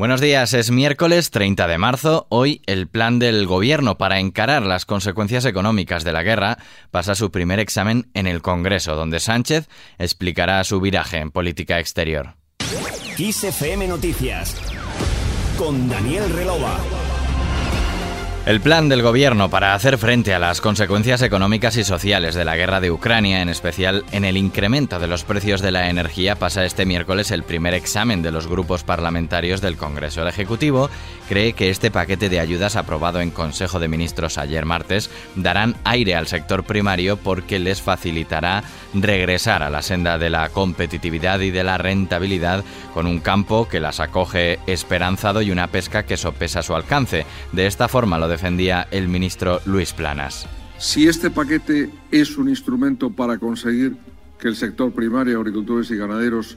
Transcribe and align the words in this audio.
Buenos 0.00 0.22
días, 0.22 0.54
es 0.54 0.70
miércoles 0.70 1.30
30 1.30 1.68
de 1.68 1.76
marzo. 1.76 2.26
Hoy 2.30 2.62
el 2.64 2.88
plan 2.88 3.18
del 3.18 3.46
gobierno 3.46 3.98
para 3.98 4.18
encarar 4.18 4.62
las 4.62 4.86
consecuencias 4.86 5.44
económicas 5.44 6.04
de 6.04 6.12
la 6.12 6.22
guerra 6.22 6.56
pasa 6.90 7.14
su 7.14 7.30
primer 7.30 7.58
examen 7.60 8.08
en 8.14 8.26
el 8.26 8.40
Congreso, 8.40 8.96
donde 8.96 9.20
Sánchez 9.20 9.68
explicará 9.98 10.64
su 10.64 10.80
viraje 10.80 11.18
en 11.18 11.30
política 11.30 11.78
exterior. 11.80 12.36
Noticias 13.88 14.56
con 15.58 15.86
Daniel 15.90 16.30
Relova. 16.30 16.80
El 18.50 18.60
plan 18.60 18.88
del 18.88 19.00
gobierno 19.00 19.48
para 19.48 19.74
hacer 19.74 19.96
frente 19.96 20.34
a 20.34 20.40
las 20.40 20.60
consecuencias 20.60 21.22
económicas 21.22 21.76
y 21.76 21.84
sociales 21.84 22.34
de 22.34 22.44
la 22.44 22.56
guerra 22.56 22.80
de 22.80 22.90
Ucrania, 22.90 23.42
en 23.42 23.48
especial 23.48 24.04
en 24.10 24.24
el 24.24 24.36
incremento 24.36 24.98
de 24.98 25.06
los 25.06 25.22
precios 25.22 25.62
de 25.62 25.70
la 25.70 25.88
energía, 25.88 26.34
pasa 26.34 26.64
este 26.64 26.84
miércoles 26.84 27.30
el 27.30 27.44
primer 27.44 27.74
examen 27.74 28.22
de 28.22 28.32
los 28.32 28.48
grupos 28.48 28.82
parlamentarios 28.82 29.60
del 29.60 29.76
Congreso. 29.76 30.22
El 30.22 30.26
Ejecutivo 30.26 30.90
cree 31.28 31.52
que 31.52 31.70
este 31.70 31.92
paquete 31.92 32.28
de 32.28 32.40
ayudas 32.40 32.74
aprobado 32.74 33.20
en 33.20 33.30
Consejo 33.30 33.78
de 33.78 33.86
Ministros 33.86 34.36
ayer 34.36 34.64
martes 34.64 35.10
darán 35.36 35.76
aire 35.84 36.16
al 36.16 36.26
sector 36.26 36.64
primario 36.64 37.18
porque 37.18 37.60
les 37.60 37.80
facilitará 37.80 38.64
regresar 38.94 39.62
a 39.62 39.70
la 39.70 39.80
senda 39.80 40.18
de 40.18 40.28
la 40.28 40.48
competitividad 40.48 41.38
y 41.38 41.52
de 41.52 41.62
la 41.62 41.78
rentabilidad 41.78 42.64
con 42.92 43.06
un 43.06 43.20
campo 43.20 43.68
que 43.68 43.78
las 43.78 44.00
acoge 44.00 44.58
esperanzado 44.66 45.40
y 45.40 45.52
una 45.52 45.68
pesca 45.68 46.02
que 46.02 46.16
sopesa 46.16 46.64
su 46.64 46.74
alcance. 46.74 47.24
De 47.52 47.68
esta 47.68 47.86
forma 47.86 48.18
lo 48.18 48.26
defendía 48.40 48.88
el 48.90 49.06
ministro 49.06 49.60
Luis 49.66 49.92
Planas. 49.92 50.46
Si 50.78 51.06
este 51.06 51.30
paquete 51.30 51.90
es 52.10 52.38
un 52.38 52.48
instrumento 52.48 53.10
para 53.10 53.36
conseguir 53.36 53.98
que 54.38 54.48
el 54.48 54.56
sector 54.56 54.92
primario, 54.92 55.38
agricultores 55.38 55.90
y 55.90 55.96
ganaderos 55.96 56.56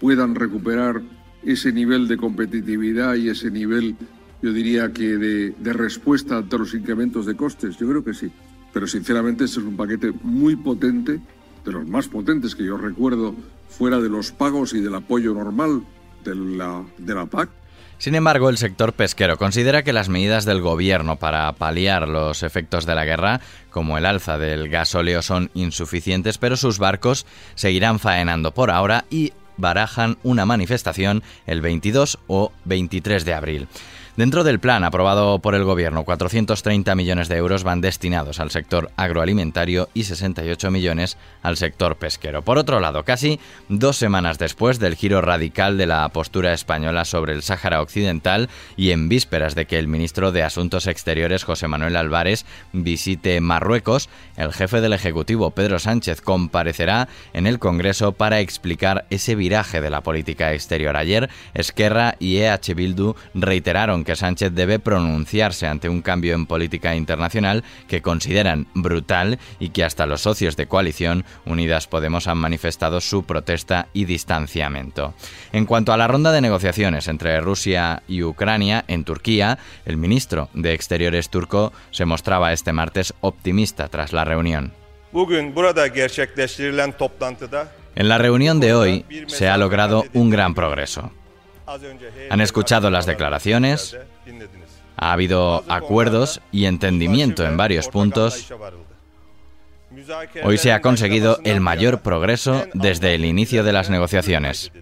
puedan 0.00 0.36
recuperar 0.36 1.02
ese 1.42 1.72
nivel 1.72 2.06
de 2.06 2.18
competitividad 2.18 3.16
y 3.16 3.30
ese 3.30 3.50
nivel, 3.50 3.96
yo 4.42 4.52
diría 4.52 4.92
que 4.92 5.16
de, 5.16 5.50
de 5.58 5.72
respuesta 5.72 6.36
ante 6.36 6.56
los 6.56 6.72
incrementos 6.72 7.26
de 7.26 7.34
costes, 7.34 7.76
yo 7.78 7.88
creo 7.88 8.04
que 8.04 8.14
sí. 8.14 8.30
Pero 8.72 8.86
sinceramente 8.86 9.42
este 9.42 9.58
es 9.58 9.66
un 9.66 9.76
paquete 9.76 10.12
muy 10.22 10.54
potente, 10.54 11.20
de 11.64 11.72
los 11.72 11.84
más 11.88 12.06
potentes 12.06 12.54
que 12.54 12.64
yo 12.64 12.76
recuerdo, 12.76 13.34
fuera 13.68 13.98
de 13.98 14.08
los 14.08 14.30
pagos 14.30 14.72
y 14.72 14.78
del 14.78 14.94
apoyo 14.94 15.34
normal 15.34 15.82
de 16.24 16.36
la, 16.36 16.84
de 16.96 17.12
la 17.12 17.26
PAC. 17.26 17.50
Sin 17.98 18.14
embargo, 18.14 18.48
el 18.50 18.58
sector 18.58 18.92
pesquero 18.92 19.38
considera 19.38 19.82
que 19.82 19.92
las 19.92 20.08
medidas 20.08 20.44
del 20.44 20.60
gobierno 20.60 21.16
para 21.16 21.50
paliar 21.52 22.08
los 22.08 22.42
efectos 22.42 22.86
de 22.86 22.94
la 22.94 23.04
guerra, 23.04 23.40
como 23.70 23.96
el 23.96 24.06
alza 24.06 24.36
del 24.38 24.68
gasóleo, 24.68 25.22
son 25.22 25.50
insuficientes, 25.54 26.38
pero 26.38 26.56
sus 26.56 26.78
barcos 26.78 27.26
seguirán 27.54 27.98
faenando 27.98 28.52
por 28.52 28.70
ahora 28.70 29.04
y 29.10 29.32
barajan 29.56 30.18
una 30.22 30.44
manifestación 30.44 31.22
el 31.46 31.60
22 31.60 32.18
o 32.26 32.52
23 32.64 33.24
de 33.24 33.34
abril. 33.34 33.68
Dentro 34.16 34.44
del 34.44 34.60
plan 34.60 34.84
aprobado 34.84 35.40
por 35.40 35.56
el 35.56 35.64
Gobierno, 35.64 36.04
430 36.04 36.94
millones 36.94 37.26
de 37.26 37.36
euros 37.36 37.64
van 37.64 37.80
destinados 37.80 38.38
al 38.38 38.52
sector 38.52 38.92
agroalimentario 38.96 39.88
y 39.92 40.04
68 40.04 40.70
millones 40.70 41.16
al 41.42 41.56
sector 41.56 41.96
pesquero. 41.96 42.42
Por 42.42 42.56
otro 42.56 42.78
lado, 42.78 43.02
casi 43.02 43.40
dos 43.68 43.96
semanas 43.96 44.38
después 44.38 44.78
del 44.78 44.94
giro 44.94 45.20
radical 45.20 45.76
de 45.78 45.86
la 45.86 46.08
postura 46.10 46.52
española 46.52 47.04
sobre 47.04 47.32
el 47.32 47.42
Sáhara 47.42 47.82
Occidental 47.82 48.48
y 48.76 48.92
en 48.92 49.08
vísperas 49.08 49.56
de 49.56 49.66
que 49.66 49.80
el 49.80 49.88
ministro 49.88 50.30
de 50.30 50.44
Asuntos 50.44 50.86
Exteriores, 50.86 51.42
José 51.42 51.66
Manuel 51.66 51.96
Álvarez, 51.96 52.46
visite 52.72 53.40
Marruecos, 53.40 54.08
el 54.36 54.52
jefe 54.52 54.80
del 54.80 54.92
Ejecutivo, 54.92 55.50
Pedro 55.50 55.80
Sánchez, 55.80 56.20
comparecerá 56.20 57.08
en 57.32 57.48
el 57.48 57.58
Congreso 57.58 58.12
para 58.12 58.38
explicar 58.38 59.06
ese 59.10 59.34
viraje 59.34 59.80
de 59.80 59.90
la 59.90 60.02
política 60.02 60.52
exterior. 60.52 60.96
Ayer, 60.96 61.30
Esquerra 61.52 62.14
y 62.20 62.36
EH 62.36 62.74
Bildu 62.76 63.16
reiteraron 63.34 64.03
que 64.04 64.16
Sánchez 64.16 64.52
debe 64.52 64.78
pronunciarse 64.78 65.66
ante 65.66 65.88
un 65.88 66.02
cambio 66.02 66.34
en 66.34 66.46
política 66.46 66.94
internacional 66.94 67.64
que 67.88 68.02
consideran 68.02 68.66
brutal 68.74 69.38
y 69.58 69.70
que 69.70 69.84
hasta 69.84 70.06
los 70.06 70.22
socios 70.22 70.56
de 70.56 70.66
coalición 70.66 71.24
Unidas 71.44 71.86
Podemos 71.86 72.26
han 72.26 72.38
manifestado 72.38 73.00
su 73.00 73.24
protesta 73.24 73.88
y 73.92 74.04
distanciamiento. 74.04 75.14
En 75.52 75.66
cuanto 75.66 75.92
a 75.92 75.96
la 75.96 76.08
ronda 76.08 76.32
de 76.32 76.40
negociaciones 76.40 77.08
entre 77.08 77.40
Rusia 77.40 78.02
y 78.08 78.22
Ucrania 78.22 78.84
en 78.88 79.04
Turquía, 79.04 79.58
el 79.84 79.96
ministro 79.96 80.48
de 80.54 80.74
Exteriores 80.74 81.30
turco 81.30 81.72
se 81.90 82.04
mostraba 82.04 82.52
este 82.52 82.72
martes 82.72 83.14
optimista 83.20 83.88
tras 83.88 84.12
la 84.12 84.24
reunión. 84.24 84.72
En 87.96 88.08
la 88.08 88.18
reunión 88.18 88.60
de 88.60 88.74
hoy 88.74 89.04
se 89.28 89.48
ha 89.48 89.56
logrado 89.56 90.04
un 90.12 90.30
gran 90.30 90.54
progreso. 90.54 91.12
Han 92.30 92.40
escuchado 92.40 92.90
las 92.90 93.06
declaraciones, 93.06 93.96
ha 94.96 95.12
habido 95.12 95.64
acuerdos 95.68 96.40
y 96.52 96.66
entendimiento 96.66 97.44
en 97.44 97.56
varios 97.56 97.88
puntos. 97.88 98.52
Hoy 100.42 100.58
se 100.58 100.72
ha 100.72 100.80
conseguido 100.80 101.38
el 101.44 101.60
mayor 101.60 102.00
progreso 102.00 102.66
desde 102.74 103.14
el 103.14 103.24
inicio 103.24 103.64
de 103.64 103.72
las 103.72 103.90
negociaciones. 103.90 104.72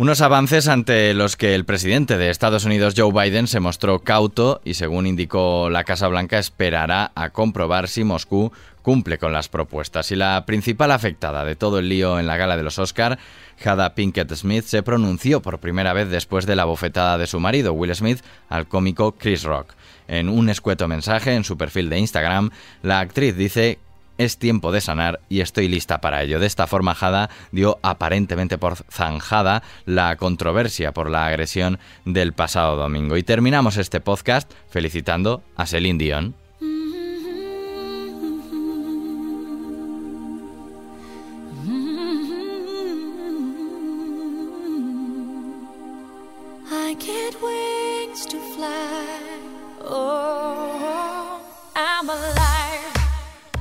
Unos 0.00 0.22
avances 0.22 0.66
ante 0.66 1.12
los 1.12 1.36
que 1.36 1.54
el 1.54 1.66
presidente 1.66 2.16
de 2.16 2.30
Estados 2.30 2.64
Unidos, 2.64 2.94
Joe 2.96 3.12
Biden, 3.12 3.46
se 3.46 3.60
mostró 3.60 3.98
cauto 3.98 4.62
y, 4.64 4.72
según 4.72 5.06
indicó 5.06 5.68
la 5.68 5.84
Casa 5.84 6.08
Blanca, 6.08 6.38
esperará 6.38 7.12
a 7.14 7.28
comprobar 7.28 7.86
si 7.86 8.02
Moscú 8.02 8.50
cumple 8.80 9.18
con 9.18 9.34
las 9.34 9.50
propuestas. 9.50 10.10
Y 10.10 10.16
la 10.16 10.46
principal 10.46 10.90
afectada 10.90 11.44
de 11.44 11.54
todo 11.54 11.78
el 11.78 11.90
lío 11.90 12.18
en 12.18 12.26
la 12.26 12.38
gala 12.38 12.56
de 12.56 12.62
los 12.62 12.78
Oscar, 12.78 13.18
Jada 13.58 13.94
Pinkett 13.94 14.32
Smith, 14.32 14.64
se 14.64 14.82
pronunció 14.82 15.42
por 15.42 15.58
primera 15.58 15.92
vez 15.92 16.08
después 16.08 16.46
de 16.46 16.56
la 16.56 16.64
bofetada 16.64 17.18
de 17.18 17.26
su 17.26 17.38
marido, 17.38 17.74
Will 17.74 17.94
Smith, 17.94 18.22
al 18.48 18.68
cómico 18.68 19.12
Chris 19.18 19.42
Rock. 19.42 19.74
En 20.08 20.30
un 20.30 20.48
escueto 20.48 20.88
mensaje 20.88 21.34
en 21.34 21.44
su 21.44 21.58
perfil 21.58 21.90
de 21.90 21.98
Instagram, 21.98 22.52
la 22.82 23.00
actriz 23.00 23.36
dice 23.36 23.78
es 24.18 24.38
tiempo 24.38 24.72
de 24.72 24.80
sanar 24.80 25.20
y 25.28 25.40
estoy 25.40 25.68
lista 25.68 26.00
para 26.00 26.22
ello. 26.22 26.40
De 26.40 26.46
esta 26.46 26.66
forma, 26.66 26.94
Jada 26.94 27.30
dio 27.52 27.78
aparentemente 27.82 28.58
por 28.58 28.76
zanjada 28.90 29.62
la 29.86 30.16
controversia 30.16 30.92
por 30.92 31.10
la 31.10 31.26
agresión 31.26 31.78
del 32.04 32.32
pasado 32.32 32.76
domingo. 32.76 33.16
Y 33.16 33.22
terminamos 33.22 33.76
este 33.76 34.00
podcast 34.00 34.50
felicitando 34.68 35.42
a 35.56 35.66
Celine 35.66 35.98
Dion. 35.98 36.34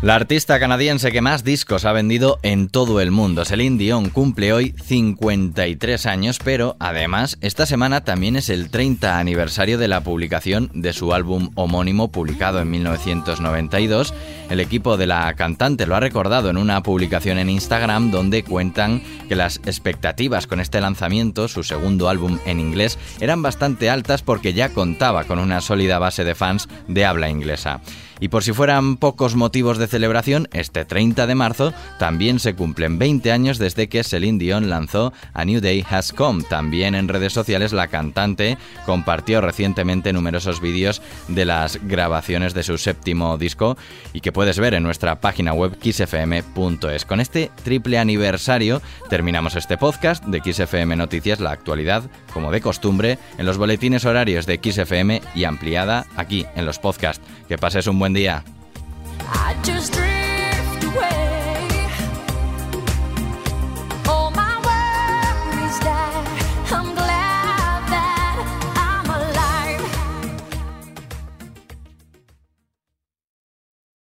La 0.02 0.16
artista 0.16 0.62
canadiense 0.62 1.12
que 1.12 1.20
más 1.20 1.44
discos 1.44 1.84
ha 1.84 1.92
vendido 1.92 2.40
en 2.42 2.70
todo 2.70 3.02
el 3.02 3.12
mundo, 3.12 3.44
Celine 3.44 3.78
Dion, 3.78 4.10
cumple 4.10 4.54
hoy 4.54 4.74
53 4.82 6.06
años, 6.06 6.40
pero 6.42 6.78
además 6.80 7.38
esta 7.42 7.66
semana 7.66 8.06
también 8.06 8.38
es 8.38 8.48
el 8.48 8.70
30 8.70 9.20
aniversario 9.20 9.78
de 9.78 9.90
la 9.90 10.00
publicación 10.00 10.72
de 10.74 10.94
su 10.94 11.14
álbum 11.14 11.52
homónimo 11.56 12.14
publicado 12.14 12.62
en 12.62 12.70
1992. 12.70 14.14
El 14.50 14.62
equipo 14.62 14.96
de 14.96 15.06
la 15.06 15.34
cantante 15.34 15.86
lo 15.86 15.98
ha 15.98 16.00
recordado 16.00 16.50
en 16.50 16.56
una 16.56 16.82
publicación 16.82 17.38
en 17.38 17.50
Instagram 17.50 18.10
donde 18.10 18.44
cuentan 18.44 19.04
que 19.28 19.36
las 19.36 19.58
expectativas 19.66 20.48
con 20.48 20.62
este 20.62 20.80
lanzamiento, 20.80 21.50
su 21.50 21.64
segundo 21.64 22.08
álbum 22.08 22.40
en 22.46 22.62
inglés, 22.62 22.98
eran 23.20 23.42
bastante 23.42 23.90
altas 23.90 24.22
porque 24.22 24.54
ya 24.54 24.70
contaba 24.70 25.26
con 25.26 25.40
una 25.40 25.60
sólida 25.60 26.00
base 26.00 26.24
de 26.24 26.36
fans 26.36 26.70
de 26.88 27.04
habla 27.04 27.30
inglesa. 27.30 27.82
Y 28.20 28.28
por 28.28 28.44
si 28.44 28.54
fueran 28.54 28.98
pocos 28.98 29.36
motivos 29.36 29.78
de 29.78 29.88
celebración, 29.88 30.48
este 30.52 30.86
30 30.86 31.26
de 31.26 31.36
marzo 31.36 31.74
también 31.98 32.40
se 32.40 32.54
cumplen 32.54 33.00
20 33.00 33.32
años 33.32 33.58
desde 33.58 33.88
que 33.88 34.04
Celine 34.04 34.40
Dion 34.40 34.70
lanzó 34.70 35.14
A 35.34 35.46
New 35.46 35.62
Day 35.62 35.86
Has 35.90 36.12
Come. 36.12 36.44
También 36.44 36.96
en 36.96 37.08
redes 37.08 37.34
sociales 37.34 37.74
la 37.74 37.88
cantante 37.88 38.58
compartió 38.86 39.42
recientemente 39.42 40.14
numerosos 40.14 40.62
vídeos 40.62 41.02
de 41.28 41.46
las 41.46 41.80
grabaciones 41.88 42.54
de 42.54 42.64
su 42.64 42.78
séptimo 42.78 43.38
disco 43.38 43.78
y 44.14 44.22
que 44.22 44.32
puedes 44.32 44.60
ver 44.60 44.74
en 44.74 44.84
nuestra 44.84 45.22
página 45.22 45.54
web 45.54 45.78
xfm.es. 45.82 47.06
Con 47.06 47.20
este 47.20 47.52
triple 47.64 48.00
aniversario 48.00 48.82
terminamos 49.10 49.56
este 49.56 49.78
podcast 49.78 50.26
de 50.26 50.42
XFM 50.42 50.96
Noticias, 50.96 51.40
la 51.40 51.52
actualidad, 51.52 52.04
como 52.34 52.52
de 52.52 52.62
costumbre, 52.62 53.18
en 53.38 53.46
los 53.46 53.58
boletines 53.58 54.06
horarios 54.06 54.46
de 54.46 54.60
XFM 54.62 55.22
y 55.36 55.44
ampliada 55.46 56.06
aquí 56.16 56.46
en 56.56 56.66
los 56.66 56.80
podcasts. 56.80 57.26
Que 57.48 57.58
pases 57.58 57.88
un 57.88 57.98
buen 57.98 58.09
buen 58.10 58.14
día. 58.14 58.44